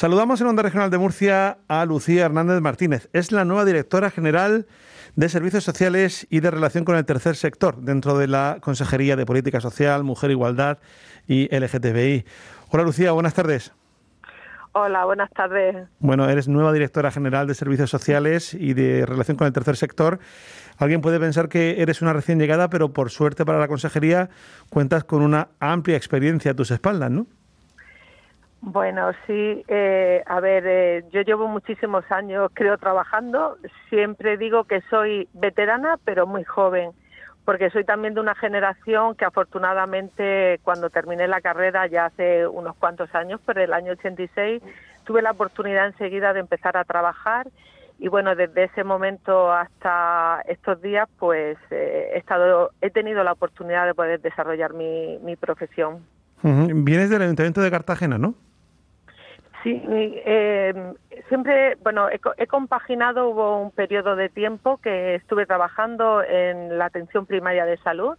Saludamos 0.00 0.40
en 0.40 0.46
Onda 0.46 0.62
Regional 0.62 0.88
de 0.88 0.96
Murcia 0.96 1.58
a 1.68 1.84
Lucía 1.84 2.24
Hernández 2.24 2.62
Martínez. 2.62 3.10
Es 3.12 3.32
la 3.32 3.44
nueva 3.44 3.66
directora 3.66 4.10
general 4.10 4.66
de 5.14 5.28
Servicios 5.28 5.62
Sociales 5.62 6.26
y 6.30 6.40
de 6.40 6.50
Relación 6.50 6.86
con 6.86 6.96
el 6.96 7.04
Tercer 7.04 7.36
Sector 7.36 7.76
dentro 7.82 8.16
de 8.16 8.26
la 8.26 8.60
Consejería 8.62 9.14
de 9.14 9.26
Política 9.26 9.60
Social, 9.60 10.02
Mujer, 10.02 10.30
Igualdad 10.30 10.78
y 11.28 11.54
LGTBI. 11.54 12.24
Hola 12.70 12.84
Lucía, 12.84 13.12
buenas 13.12 13.34
tardes. 13.34 13.74
Hola, 14.72 15.04
buenas 15.04 15.28
tardes. 15.32 15.86
Bueno, 15.98 16.30
eres 16.30 16.48
nueva 16.48 16.72
directora 16.72 17.10
general 17.10 17.46
de 17.46 17.54
Servicios 17.54 17.90
Sociales 17.90 18.54
y 18.54 18.72
de 18.72 19.04
Relación 19.04 19.36
con 19.36 19.48
el 19.48 19.52
Tercer 19.52 19.76
Sector. 19.76 20.18
Alguien 20.78 21.02
puede 21.02 21.20
pensar 21.20 21.50
que 21.50 21.82
eres 21.82 22.00
una 22.00 22.14
recién 22.14 22.38
llegada, 22.38 22.70
pero 22.70 22.94
por 22.94 23.10
suerte 23.10 23.44
para 23.44 23.58
la 23.58 23.68
consejería 23.68 24.30
cuentas 24.70 25.04
con 25.04 25.20
una 25.20 25.48
amplia 25.60 25.98
experiencia 25.98 26.52
a 26.52 26.54
tus 26.54 26.70
espaldas, 26.70 27.10
¿no? 27.10 27.26
Bueno, 28.62 29.12
sí, 29.26 29.64
eh, 29.68 30.22
a 30.26 30.38
ver, 30.40 30.64
eh, 30.66 31.04
yo 31.10 31.22
llevo 31.22 31.48
muchísimos 31.48 32.04
años, 32.10 32.50
creo, 32.52 32.76
trabajando. 32.76 33.56
Siempre 33.88 34.36
digo 34.36 34.64
que 34.64 34.82
soy 34.90 35.28
veterana, 35.32 35.98
pero 36.04 36.26
muy 36.26 36.44
joven, 36.44 36.90
porque 37.46 37.70
soy 37.70 37.84
también 37.84 38.12
de 38.14 38.20
una 38.20 38.34
generación 38.34 39.14
que 39.14 39.24
afortunadamente 39.24 40.60
cuando 40.62 40.90
terminé 40.90 41.26
la 41.26 41.40
carrera 41.40 41.86
ya 41.86 42.06
hace 42.06 42.46
unos 42.46 42.76
cuantos 42.76 43.14
años, 43.14 43.40
por 43.40 43.58
el 43.58 43.72
año 43.72 43.92
86, 43.92 44.62
tuve 45.04 45.22
la 45.22 45.30
oportunidad 45.30 45.86
enseguida 45.86 46.34
de 46.34 46.40
empezar 46.40 46.76
a 46.76 46.84
trabajar 46.84 47.48
y 47.98 48.08
bueno, 48.08 48.34
desde 48.34 48.64
ese 48.64 48.84
momento 48.84 49.52
hasta 49.52 50.42
estos 50.48 50.80
días, 50.80 51.08
pues 51.18 51.58
eh, 51.70 52.12
he 52.14 52.18
estado, 52.18 52.70
he 52.80 52.90
tenido 52.90 53.22
la 53.24 53.32
oportunidad 53.32 53.86
de 53.86 53.94
poder 53.94 54.20
desarrollar 54.20 54.72
mi 54.72 55.36
profesión. 55.36 56.02
Vienes 56.42 57.10
del 57.10 57.22
Ayuntamiento 57.22 57.60
de 57.60 57.70
Cartagena, 57.70 58.16
¿no? 58.16 58.34
Sí, 59.62 59.82
eh, 59.86 60.72
siempre, 61.28 61.76
bueno, 61.82 62.08
he, 62.08 62.46
compaginado, 62.46 63.28
hubo 63.28 63.60
un 63.60 63.70
periodo 63.70 64.16
de 64.16 64.30
tiempo 64.30 64.78
que 64.78 65.16
estuve 65.16 65.44
trabajando 65.44 66.22
en 66.22 66.78
la 66.78 66.86
atención 66.86 67.26
primaria 67.26 67.66
de 67.66 67.76
salud, 67.78 68.16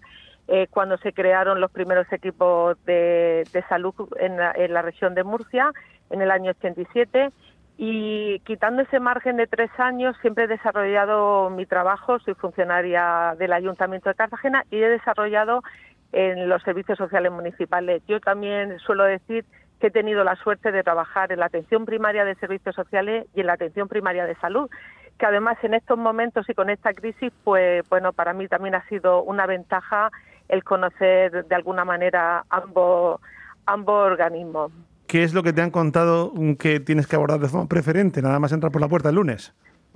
eh, 0.48 0.67
cuando 0.70 0.98
se 0.98 1.14
crearon 1.14 1.59
los 1.59 1.72
primeros 1.72 2.11
equipos 2.11 2.78
de, 2.86 3.44
salud 3.70 3.94
en 4.20 4.38
la, 4.38 4.81
región 4.83 5.16
de 5.16 5.23
Murcia, 5.23 5.72
en 6.11 6.22
el 6.22 6.30
año 6.30 6.52
87, 6.52 7.31
y 7.78 8.39
quitando 8.42 8.83
ese 8.83 9.00
margen 9.00 9.38
de 9.38 9.48
tres 9.48 9.72
años, 9.80 10.16
siempre 10.22 10.44
he 10.44 10.48
desarrollado 10.48 11.50
mi 11.50 11.66
trabajo, 11.66 12.20
soy 12.20 12.36
funcionaria 12.36 13.36
del 13.39 13.53
Ayuntamiento 13.53 14.09
de 14.09 14.16
Cartagena 14.16 14.64
y 14.70 14.78
he 14.78 14.89
desarrollado 14.89 15.64
en 16.11 16.50
los 16.50 16.61
servicios 16.61 17.00
sociales 17.00 17.31
municipales. 17.31 18.03
Yo 18.08 18.20
también 18.20 18.78
suelo 18.80 19.05
decir 19.05 19.45
que 19.81 19.87
he 19.87 19.91
tenido 19.91 20.23
la 20.23 20.35
suerte 20.37 20.71
de 20.71 20.83
trabajar 20.83 21.31
en 21.31 21.39
la 21.39 21.47
atención 21.47 21.85
primaria 21.85 22.23
de 22.23 22.35
servicios 22.35 22.75
sociales 22.75 23.25
y 23.35 23.41
en 23.41 23.47
la 23.47 23.53
atención 23.53 23.87
primaria 23.89 24.25
de 24.25 24.35
salud, 24.35 24.69
que 25.17 25.25
además 25.25 25.57
en 25.63 25.73
estos 25.73 25.97
momentos 25.97 26.47
y 26.47 26.53
con 26.53 26.69
esta 26.69 26.93
crisis, 26.93 27.33
pues 27.43 27.83
bueno, 27.89 28.13
para 28.13 28.31
mí 28.33 28.47
también 28.47 28.75
ha 28.75 28.87
sido 28.87 29.23
una 29.23 29.45
ventaja 29.47 30.11
el 30.47 30.63
conocer 30.63 31.45
de 31.45 31.55
alguna 31.55 31.83
manera 31.83 32.45
ambos, 32.49 33.19
ambos 33.65 34.05
organismos. 34.05 34.71
¿Qué 35.07 35.23
es 35.23 35.33
lo 35.33 35.43
que 35.43 35.52
te 35.52 35.61
han 35.61 35.71
contado 35.71 36.31
que 36.57 36.79
tienes 36.79 37.07
que 37.07 37.15
abordar 37.15 37.39
de 37.39 37.49
forma 37.49 37.67
preferente, 37.67 38.21
nada 38.21 38.39
más 38.39 38.52
entrar 38.52 38.71
por 38.71 38.81
la 38.81 38.87
puerta 38.87 39.09
el 39.09 39.15
lunes? 39.15 39.53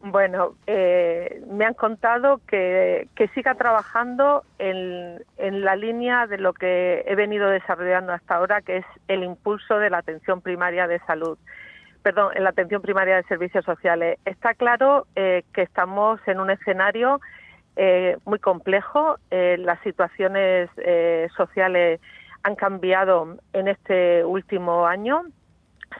Bueno, 0.07 0.53
eh, 0.67 1.41
me 1.49 1.65
han 1.65 1.73
contado 1.73 2.39
que, 2.45 3.09
siga 3.33 3.55
trabajando 3.55 4.43
en, 4.59 5.19
la 5.39 5.75
línea 5.75 6.27
de 6.27 6.37
lo 6.37 6.53
que 6.53 7.03
he 7.07 7.15
venido 7.15 7.49
desarrollando 7.49 8.13
hasta 8.13 8.35
ahora, 8.35 8.61
que 8.61 8.77
es 8.77 8.85
el 9.07 9.23
impulso 9.23 9.79
de 9.79 9.89
la 9.89 9.97
atención 9.97 10.41
primaria 10.41 10.87
de 10.87 10.99
salud, 11.07 11.39
perdón, 12.03 12.33
en 12.35 12.43
la 12.43 12.51
atención 12.51 12.83
primaria 12.83 13.15
de 13.15 13.23
servicios 13.23 13.65
sociales. 13.65 14.19
Está 14.25 14.53
claro 14.53 15.07
eh, 15.15 15.43
que 15.55 15.63
estamos 15.63 16.19
en 16.27 16.39
un 16.39 16.51
escenario 16.51 17.19
eh, 17.75 18.17
muy 18.25 18.37
complejo, 18.37 19.17
las 19.31 19.79
situaciones 19.81 20.69
sociales 21.35 21.99
han 22.43 22.53
cambiado 22.53 23.37
en 23.53 23.67
este 23.67 24.23
último 24.23 24.85
año, 24.85 25.23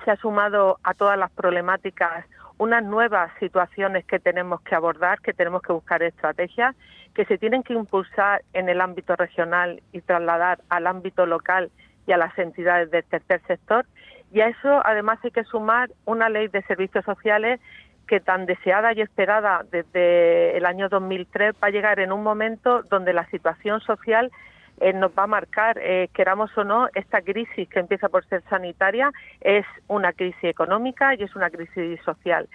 se 0.04 0.12
ha 0.12 0.16
sumado 0.18 0.78
a 0.84 0.94
todas 0.94 1.18
las 1.18 1.32
problemáticas 1.32 2.24
unas 2.58 2.84
nuevas 2.84 3.32
situaciones 3.40 4.06
que 4.06 4.20
tenemos 4.20 4.62
que 4.62 4.76
abordar, 4.76 5.20
que 5.22 5.34
tenemos 5.34 5.62
que 5.62 5.74
buscar 5.74 6.02
estrategias, 6.04 6.76
que 7.14 7.26
se 7.26 7.38
tienen 7.38 7.64
que 7.64 7.74
impulsar 7.74 8.44
en 8.54 8.70
el 8.70 8.82
ámbito 8.82 9.16
regional 9.16 9.82
y 9.92 10.02
trasladar 10.02 10.60
al 10.70 10.88
ámbito 10.88 11.26
local 11.26 11.72
y 12.08 12.12
a 12.12 12.18
las 12.18 12.38
entidades 12.38 12.92
del 12.92 13.04
tercer 13.04 13.42
sector. 13.48 13.86
Y 14.32 14.42
a 14.42 14.48
eso 14.48 14.82
además 14.86 15.20
hay 15.24 15.32
que 15.32 15.44
sumar 15.44 15.90
una 16.06 16.30
ley 16.30 16.48
de 16.48 16.62
servicios 16.64 17.06
sociales 17.06 17.60
que 18.08 18.20
tan 18.20 18.46
deseada 18.46 18.94
y 18.94 19.02
esperada 19.02 19.66
desde 19.72 20.58
el 20.58 20.66
año 20.66 20.90
2003 20.90 21.56
va 21.56 21.68
a 21.68 21.72
llegar 21.72 22.00
en 22.00 22.12
un 22.12 22.24
momento 22.24 22.84
donde 22.84 23.14
la 23.14 23.26
situación 23.28 23.82
social 23.82 24.32
eh, 24.82 24.94
nos 24.94 25.12
va 25.12 25.24
a 25.24 25.28
marcar, 25.28 25.78
eh, 25.80 26.10
queramos 26.14 26.56
o 26.58 26.64
no, 26.64 26.90
esta 26.96 27.22
crisis 27.22 27.68
que 27.70 27.80
empieza 27.80 28.10
por 28.10 28.26
ser 28.26 28.44
sanitaria 28.50 29.12
es 29.40 29.66
una 29.88 30.12
crisis 30.12 30.44
económica 30.44 31.16
y 31.16 31.24
es 31.24 31.36
una 31.36 31.50
crisis 31.50 32.00
social. 32.04 32.50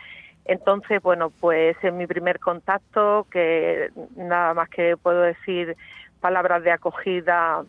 Entonces, 0.45 1.01
bueno, 1.03 1.31
pues 1.31 1.77
en 1.83 1.97
mi 1.97 2.07
primer 2.07 2.39
contacto, 2.39 3.27
que 3.31 3.91
nada 4.17 4.53
más 4.53 4.69
que 4.69 4.97
puedo 4.97 5.23
decir 5.23 5.77
palabras 6.21 6.63
de 6.63 6.73
acogida 6.73 7.63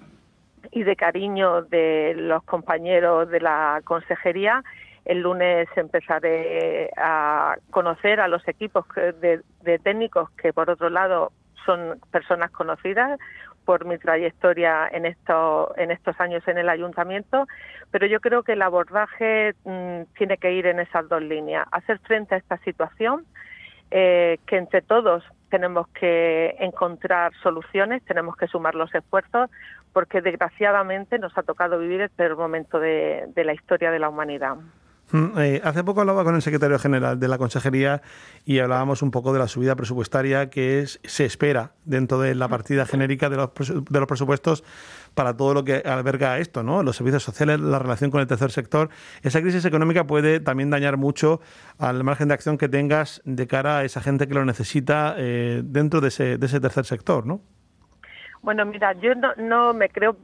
y 0.71 0.83
de 0.83 0.95
cariño 0.95 1.61
de 1.63 2.13
los 2.15 2.43
compañeros 2.43 3.29
de 3.29 3.39
la 3.39 3.81
consejería, 3.83 4.63
el 5.05 5.21
lunes 5.21 5.67
empezaré 5.75 6.91
a 6.97 7.55
conocer 7.71 8.19
a 8.19 8.27
los 8.27 8.47
equipos 8.47 8.85
de 9.19 9.79
técnicos 9.79 10.29
que, 10.31 10.53
por 10.53 10.69
otro 10.69 10.89
lado, 10.89 11.31
son 11.65 11.99
personas 12.11 12.51
conocidas, 12.51 13.19
por 13.65 13.85
mi 13.85 13.97
trayectoria 13.97 14.87
en, 14.91 15.05
esto, 15.05 15.73
en 15.77 15.91
estos 15.91 16.19
años 16.19 16.47
en 16.47 16.57
el 16.57 16.69
ayuntamiento, 16.69 17.47
pero 17.91 18.07
yo 18.07 18.19
creo 18.19 18.43
que 18.43 18.53
el 18.53 18.61
abordaje 18.61 19.53
mm, 19.63 20.03
tiene 20.17 20.37
que 20.37 20.53
ir 20.53 20.67
en 20.67 20.79
esas 20.79 21.07
dos 21.07 21.21
líneas, 21.21 21.67
hacer 21.71 21.99
frente 21.99 22.35
a 22.35 22.37
esta 22.37 22.57
situación, 22.57 23.25
eh, 23.91 24.39
que 24.45 24.57
entre 24.57 24.81
todos 24.81 25.23
tenemos 25.49 25.87
que 25.89 26.55
encontrar 26.59 27.33
soluciones, 27.43 28.03
tenemos 28.05 28.35
que 28.37 28.47
sumar 28.47 28.75
los 28.75 28.93
esfuerzos, 28.95 29.49
porque 29.91 30.21
desgraciadamente 30.21 31.19
nos 31.19 31.37
ha 31.37 31.43
tocado 31.43 31.77
vivir 31.77 32.01
el 32.01 32.09
peor 32.09 32.37
momento 32.37 32.79
de 32.79 33.31
la 33.35 33.53
historia 33.53 33.91
de 33.91 33.99
la 33.99 34.07
humanidad. 34.07 34.57
Mm, 35.11 35.39
eh, 35.39 35.61
hace 35.63 35.83
poco 35.83 36.01
hablaba 36.01 36.23
con 36.23 36.35
el 36.35 36.41
secretario 36.41 36.79
general 36.79 37.19
de 37.19 37.27
la 37.27 37.37
Consejería 37.37 38.01
y 38.45 38.59
hablábamos 38.59 39.01
un 39.01 39.11
poco 39.11 39.33
de 39.33 39.39
la 39.39 39.47
subida 39.47 39.75
presupuestaria 39.75 40.49
que 40.49 40.85
se 40.85 41.25
espera 41.25 41.73
dentro 41.85 42.19
de 42.19 42.35
la 42.35 42.47
partida 42.47 42.85
genérica 42.85 43.29
de 43.29 43.37
los, 43.37 43.49
de 43.55 43.99
los 43.99 44.07
presupuestos 44.07 44.63
para 45.13 45.35
todo 45.35 45.53
lo 45.53 45.63
que 45.65 45.83
alberga 45.85 46.39
esto, 46.39 46.63
¿no? 46.63 46.83
Los 46.83 46.95
servicios 46.95 47.23
sociales, 47.23 47.59
la 47.59 47.79
relación 47.79 48.11
con 48.11 48.21
el 48.21 48.27
tercer 48.27 48.51
sector. 48.51 48.89
Esa 49.21 49.41
crisis 49.41 49.65
económica 49.65 50.07
puede 50.07 50.39
también 50.39 50.69
dañar 50.69 50.97
mucho 50.97 51.41
al 51.77 52.03
margen 52.03 52.29
de 52.29 52.33
acción 52.33 52.57
que 52.57 52.69
tengas 52.69 53.21
de 53.25 53.47
cara 53.47 53.79
a 53.79 53.83
esa 53.83 54.01
gente 54.01 54.27
que 54.27 54.33
lo 54.33 54.45
necesita 54.45 55.15
eh, 55.17 55.61
dentro 55.65 55.99
de 55.99 56.07
ese, 56.07 56.37
de 56.37 56.45
ese 56.45 56.59
tercer 56.59 56.85
sector, 56.85 57.25
¿no? 57.25 57.41
Bueno, 58.43 58.65
mira, 58.65 58.93
yo 58.93 59.13
no, 59.37 59.73
me 59.75 59.89
creo 59.89 60.15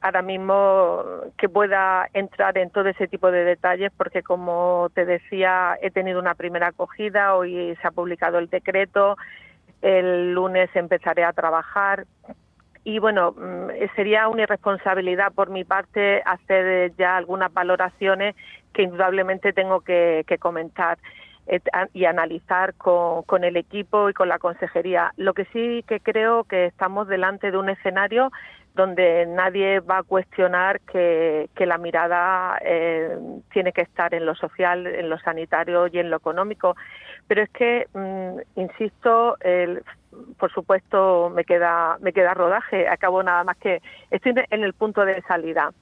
ahora 0.00 0.22
mismo 0.22 1.04
que 1.36 1.50
pueda 1.50 2.08
entrar 2.14 2.56
en 2.56 2.70
todo 2.70 2.88
ese 2.88 3.08
tipo 3.08 3.30
de 3.30 3.44
detalles 3.44 3.92
porque, 3.94 4.22
como 4.22 4.88
te 4.94 5.04
decía, 5.04 5.76
he 5.82 5.90
tenido 5.90 6.18
una 6.18 6.34
primera 6.34 6.68
acogida, 6.68 7.34
hoy 7.34 7.76
se 7.80 7.86
ha 7.86 7.90
publicado 7.90 8.38
el 8.38 8.48
decreto, 8.48 9.18
el 9.82 10.32
lunes 10.32 10.70
empezaré 10.74 11.24
a 11.24 11.34
trabajar 11.34 12.06
y, 12.84 13.00
bueno, 13.00 13.32
mm, 13.32 13.68
sería 13.94 14.28
una 14.28 14.44
irresponsabilidad 14.44 15.32
por 15.34 15.50
mi 15.50 15.64
parte 15.64 16.22
hacer 16.24 16.94
ya 16.96 17.18
algunas 17.18 17.52
valoraciones 17.52 18.34
que 18.72 18.82
indudablemente 18.82 19.52
tengo 19.52 19.82
que 19.82 20.24
comentar 20.40 20.96
y 21.92 22.04
analizar 22.04 22.74
con, 22.74 23.44
el 23.44 23.56
equipo 23.56 24.10
y 24.10 24.12
con 24.12 24.28
la 24.28 24.38
consejería. 24.38 25.12
Lo 25.16 25.34
que 25.34 25.46
sí 25.46 25.84
que 25.86 26.00
creo 26.00 26.44
que 26.44 26.66
estamos 26.66 27.08
delante 27.08 27.50
de 27.50 27.56
un 27.56 27.68
escenario 27.68 28.30
donde 28.74 29.26
nadie 29.26 29.80
va 29.80 29.98
a 29.98 30.02
cuestionar 30.02 30.80
que, 30.80 31.48
la 31.58 31.78
mirada 31.78 32.58
eh, 32.62 33.18
tiene 33.52 33.72
que 33.72 33.82
estar 33.82 34.14
en 34.14 34.24
lo 34.24 34.34
social, 34.34 34.86
en 34.86 35.08
lo 35.08 35.18
sanitario 35.18 35.88
y 35.88 35.98
en 35.98 36.10
lo 36.10 36.16
económico. 36.18 36.76
Pero 37.26 37.42
es 37.42 37.50
que, 37.50 37.88
mm, 37.92 38.60
insisto, 38.60 39.36
por 40.38 40.52
supuesto 40.52 41.30
me 41.34 41.44
queda, 41.44 41.96
me 42.00 42.12
queda 42.12 42.34
rodaje, 42.34 42.88
acabo 42.88 43.22
nada 43.22 43.42
más 43.42 43.56
que 43.56 43.82
estoy 44.10 44.34
en 44.50 44.62
el 44.62 44.74
punto 44.74 45.04
de 45.04 45.22
salida 45.22 45.72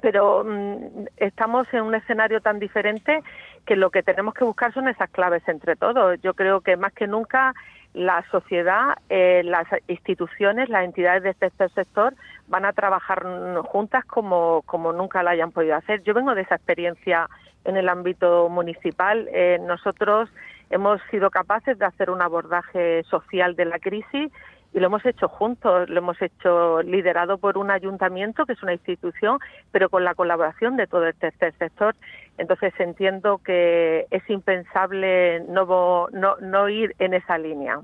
pero 0.00 0.44
mm, 0.44 1.06
estamos 1.16 1.66
en 1.72 1.82
un 1.82 1.94
escenario 1.94 2.40
tan 2.40 2.58
diferente 2.58 3.22
que 3.66 3.76
lo 3.76 3.90
que 3.90 4.02
tenemos 4.02 4.34
que 4.34 4.44
buscar 4.44 4.72
son 4.72 4.88
esas 4.88 5.10
claves 5.10 5.42
entre 5.48 5.76
todos. 5.76 6.20
Yo 6.22 6.34
creo 6.34 6.60
que 6.60 6.76
más 6.76 6.92
que 6.92 7.06
nunca 7.06 7.54
la 7.94 8.24
sociedad, 8.30 8.96
eh, 9.08 9.42
las 9.44 9.66
instituciones, 9.86 10.68
las 10.68 10.84
entidades 10.84 11.22
del 11.22 11.34
tercer 11.36 11.70
sector 11.70 12.14
van 12.48 12.64
a 12.64 12.72
trabajar 12.72 13.24
juntas 13.66 14.04
como, 14.04 14.62
como 14.66 14.92
nunca 14.92 15.22
la 15.22 15.30
hayan 15.30 15.52
podido 15.52 15.76
hacer. 15.76 16.02
Yo 16.02 16.12
vengo 16.12 16.34
de 16.34 16.42
esa 16.42 16.56
experiencia 16.56 17.28
en 17.64 17.76
el 17.76 17.88
ámbito 17.88 18.48
municipal. 18.48 19.28
Eh, 19.32 19.58
nosotros 19.62 20.28
hemos 20.70 21.00
sido 21.10 21.30
capaces 21.30 21.78
de 21.78 21.86
hacer 21.86 22.10
un 22.10 22.20
abordaje 22.20 23.04
social 23.04 23.54
de 23.54 23.64
la 23.64 23.78
crisis 23.78 24.30
y 24.74 24.80
lo 24.80 24.86
hemos 24.86 25.06
hecho 25.06 25.28
juntos, 25.28 25.88
lo 25.88 25.98
hemos 25.98 26.20
hecho 26.20 26.82
liderado 26.82 27.38
por 27.38 27.56
un 27.56 27.70
ayuntamiento, 27.70 28.44
que 28.44 28.54
es 28.54 28.62
una 28.62 28.72
institución, 28.72 29.38
pero 29.70 29.88
con 29.88 30.02
la 30.02 30.16
colaboración 30.16 30.76
de 30.76 30.88
todo 30.88 31.06
el 31.06 31.14
tercer 31.14 31.54
sector. 31.58 31.94
Entonces 32.38 32.74
entiendo 32.80 33.38
que 33.38 34.08
es 34.10 34.28
impensable 34.28 35.44
no, 35.48 36.08
no, 36.10 36.36
no 36.40 36.68
ir 36.68 36.96
en 36.98 37.14
esa 37.14 37.38
línea 37.38 37.80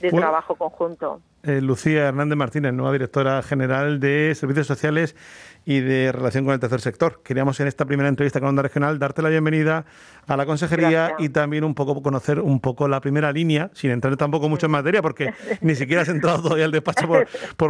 de 0.00 0.10
trabajo 0.10 0.54
conjunto. 0.54 1.20
Eh, 1.48 1.62
Lucía 1.62 2.08
Hernández 2.08 2.36
Martínez, 2.36 2.74
nueva 2.74 2.92
directora 2.92 3.42
general 3.42 4.00
de 4.00 4.34
Servicios 4.34 4.66
Sociales 4.66 5.16
y 5.64 5.80
de 5.80 6.12
Relación 6.12 6.44
con 6.44 6.54
el 6.54 6.60
Tercer 6.60 6.80
Sector. 6.80 7.20
Queríamos 7.22 7.60
en 7.60 7.68
esta 7.68 7.84
primera 7.84 8.08
entrevista 8.08 8.40
con 8.40 8.48
Onda 8.48 8.62
Regional 8.62 8.98
darte 8.98 9.22
la 9.22 9.28
bienvenida 9.28 9.84
a 10.26 10.36
la 10.36 10.46
consejería 10.46 11.14
y 11.18 11.28
también 11.28 11.64
un 11.64 11.74
poco 11.74 12.02
conocer 12.02 12.40
un 12.40 12.60
poco 12.60 12.88
la 12.88 13.00
primera 13.00 13.32
línea, 13.32 13.70
sin 13.74 13.90
entrar 13.90 14.16
tampoco 14.16 14.48
mucho 14.48 14.66
en 14.66 14.72
materia, 14.72 15.02
porque 15.02 15.34
ni 15.60 15.74
siquiera 15.74 16.02
has 16.02 16.08
entrado 16.08 16.42
todavía 16.42 16.64
al 16.64 16.70
despacho 16.70 17.06
por, 17.06 17.26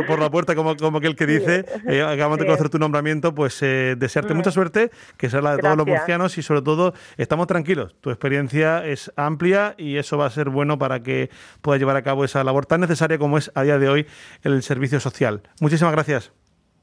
por, 0.07 0.19
la 0.19 0.31
puerta, 0.31 0.55
como, 0.55 0.77
como 0.77 0.99
aquel 0.99 1.17
que 1.17 1.27
dice. 1.27 1.65
Eh, 1.89 2.03
acabamos 2.03 2.39
de 2.39 2.47
conocer 2.47 2.69
tu 2.69 2.79
nombramiento, 2.79 3.35
pues 3.35 3.61
eh, 3.63 3.97
desearte 3.99 4.35
mucha 4.35 4.51
suerte, 4.51 4.91
que 5.17 5.31
sea 5.31 5.41
la 5.41 5.57
de 5.57 5.63
todos 5.63 5.77
los 5.77 5.87
murcianos 5.87 6.39
y 6.39 6.43
sobre 6.43 6.63
todo 6.63 6.95
estamos 7.17 7.47
tranquilos. 7.47 7.97
Tu 8.01 8.11
experiencia 8.11 8.85
es 8.85 9.13
amplia 9.17 9.75
y 9.77 9.97
eso 9.97 10.19
va 10.19 10.27
a 10.27 10.31
ser 10.31 10.51
bueno 10.51 10.79
para 10.79 11.03
que 11.03 11.31
puedas 11.63 11.81
llevar 11.81 11.97
a 11.97 12.03
cabo 12.03 12.25
esa 12.25 12.45
labor 12.45 12.67
tan 12.67 12.81
necesaria 12.81 13.19
como 13.19 13.39
es 13.39 13.51
a 13.55 13.65
día 13.69 13.79
de 13.79 13.89
hoy 13.89 14.07
el 14.43 14.63
servicio 14.63 15.01
social. 15.01 15.43
Muchísimas 15.61 15.93
gracias. 15.93 16.33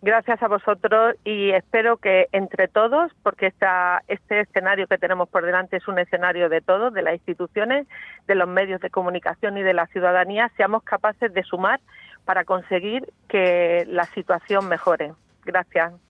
Gracias 0.06 0.44
a 0.44 0.48
vosotros 0.48 1.16
y 1.24 1.50
espero 1.50 1.98
que 1.98 2.28
entre 2.32 2.68
todos, 2.68 3.12
porque 3.24 3.48
esta, 3.48 4.04
este 4.08 4.42
escenario 4.42 4.86
que 4.86 5.00
tenemos 5.00 5.28
por 5.28 5.44
delante 5.44 5.78
es 5.78 5.88
un 5.88 5.98
escenario 5.98 6.48
de 6.48 6.62
todos, 6.62 6.94
de 6.94 7.02
las 7.02 7.16
instituciones, 7.16 7.88
de 8.28 8.36
los 8.36 8.48
medios 8.48 8.82
de 8.82 8.92
comunicación 8.92 9.58
y 9.58 9.64
de 9.64 9.74
la 9.74 9.88
ciudadanía, 9.88 10.52
seamos 10.58 10.84
capaces 10.84 11.34
de 11.34 11.42
sumar 11.42 11.80
para 12.24 12.44
conseguir 12.44 13.12
que 13.28 13.84
la 13.88 14.04
situación 14.06 14.68
mejore. 14.68 15.14
Gracias. 15.44 15.96